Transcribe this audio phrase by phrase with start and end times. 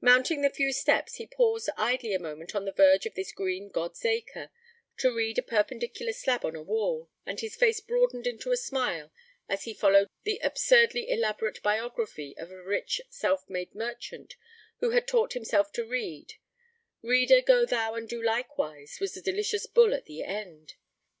[0.00, 3.68] Mounting the few steps, he paused idly a moment on the verge of this green
[3.68, 4.50] 'God's acre'
[4.98, 9.10] to read a perpendicular slab on a wall, and his face broadened into a smile
[9.48, 14.36] as he followed the absurdly elaborate biography of a rich, self made merchant
[14.78, 16.34] who had taught himself to read,
[17.02, 20.74] 'Reader, go thou and do likewise,' was the delicious bull at the end.